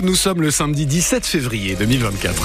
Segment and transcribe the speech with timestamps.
[0.00, 2.42] nous sommes le samedi 17 février 2024.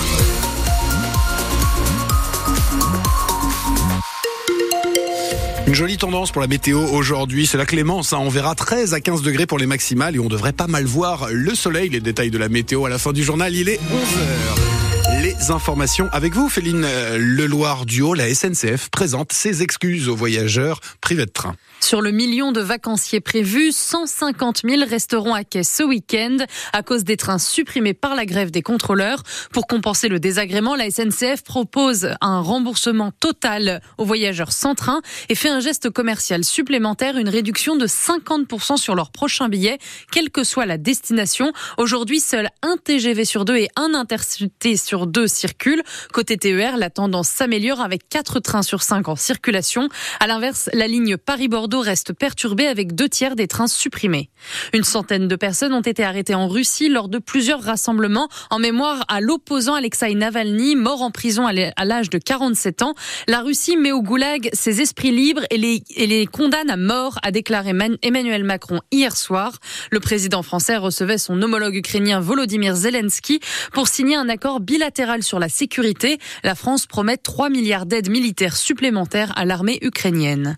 [5.68, 8.14] Une jolie tendance pour la météo aujourd'hui, c'est la clémence.
[8.14, 8.20] Hein.
[8.22, 11.28] On verra 13 à 15 degrés pour les maximales et on devrait pas mal voir
[11.32, 11.90] le soleil.
[11.90, 14.77] Les détails de la météo à la fin du journal, il est 11h.
[15.22, 21.26] Les informations avec vous, Féline euh, Leloir-Duo, la SNCF présente ses excuses aux voyageurs privés
[21.26, 21.56] de train.
[21.80, 26.38] Sur le million de vacanciers prévus, 150 000 resteront à quai ce week-end
[26.74, 29.24] à cause des trains supprimés par la grève des contrôleurs.
[29.52, 35.36] Pour compenser le désagrément, la SNCF propose un remboursement total aux voyageurs sans train et
[35.36, 39.78] fait un geste commercial supplémentaire, une réduction de 50% sur leur prochain billet,
[40.12, 41.54] quelle que soit la destination.
[41.78, 45.84] Aujourd'hui, seul un TGV sur deux et un intercité sur deux circulent.
[46.14, 49.90] Côté TER, la tendance s'améliore avec 4 trains sur 5 en circulation.
[50.20, 54.30] À l'inverse, la ligne Paris-Bordeaux reste perturbé avec deux tiers des trains supprimés.
[54.74, 59.04] Une centaine de personnes ont été arrêtées en Russie lors de plusieurs rassemblements en mémoire
[59.08, 62.94] à l'opposant Alexei Navalny, mort en prison à l'âge de 47 ans.
[63.28, 67.20] La Russie met au goulag ses esprits libres et les, et les condamne à mort,
[67.24, 69.58] a déclaré Emmanuel Macron hier soir.
[69.92, 73.40] Le président français recevait son homologue ukrainien Volodymyr Zelensky
[73.74, 76.18] pour signer un accord bilatéral sur la sécurité.
[76.44, 80.56] La France promet 3 milliards d'aides militaires supplémentaires à l'armée ukrainienne.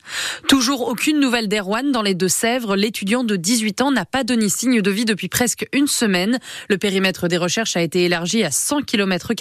[0.48, 2.76] Toujours au aucune nouvelle d'Erwan dans les Deux-Sèvres.
[2.76, 6.40] L'étudiant de 18 ans n'a pas donné signe de vie depuis presque une semaine.
[6.68, 9.32] Le périmètre des recherches a été élargi à 100 km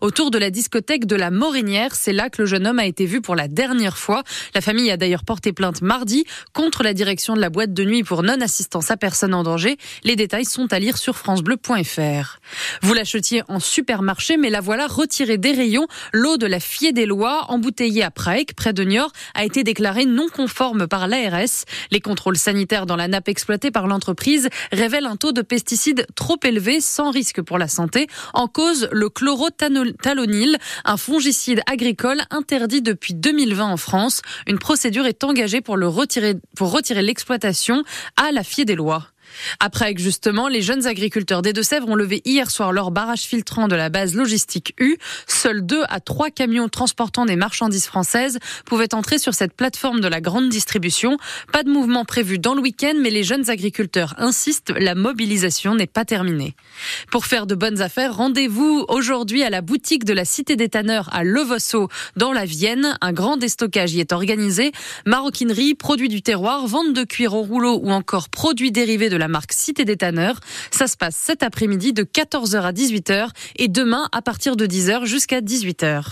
[0.00, 1.94] autour de la discothèque de la Morinière.
[1.94, 4.24] C'est là que le jeune homme a été vu pour la dernière fois.
[4.52, 8.02] La famille a d'ailleurs porté plainte mardi contre la direction de la boîte de nuit
[8.02, 9.76] pour non-assistance à personne en danger.
[10.02, 12.40] Les détails sont à lire sur francebleu.fr.
[12.82, 15.86] Vous l'achetiez en supermarché, mais la voilà retirée des rayons.
[16.12, 20.06] L'eau de la Fier des Lois, embouteillée à Prague, près de Niort, a été déclarée
[20.06, 21.64] non conforme par l'ARS.
[21.90, 26.38] Les contrôles sanitaires dans la nappe exploitée par l'entreprise révèlent un taux de pesticides trop
[26.44, 28.06] élevé sans risque pour la santé.
[28.34, 34.22] En cause, le chlorothalonil, un fongicide agricole interdit depuis 2020 en France.
[34.46, 37.82] Une procédure est engagée pour le retirer, pour retirer l'exploitation
[38.16, 38.64] à la Fier
[39.58, 43.74] Après justement, les jeunes agriculteurs des Deux-Sèvres ont levé hier soir leur barrage filtrant de
[43.74, 44.96] la base logistique U.
[45.26, 50.08] Seuls deux à trois camions transportant des marchandises françaises pouvaient entrer sur cette plateforme de
[50.08, 51.18] la grande distribution.
[51.52, 55.86] Pas de mouvement prévu dans le week-end, mais les jeunes agriculteurs insistent, la mobilisation n'est
[55.86, 56.54] pas terminée.
[57.10, 61.08] Pour faire de bonnes affaires, rendez-vous aujourd'hui à la boutique de la Cité des Tanneurs
[61.12, 62.96] à Levosso, dans la Vienne.
[63.00, 64.72] Un grand déstockage y est organisé.
[65.04, 69.25] Maroquinerie, produits du terroir, vente de cuir au rouleau ou encore produits dérivés de de
[69.26, 70.38] la marque Cité des Tanneurs.
[70.70, 75.04] Ça se passe cet après-midi de 14h à 18h et demain à partir de 10h
[75.04, 76.04] jusqu'à 18h.